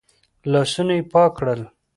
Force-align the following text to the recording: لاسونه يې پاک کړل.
لاسونه 0.51 0.93
يې 0.97 1.03
پاک 1.11 1.31
کړل. 1.37 1.61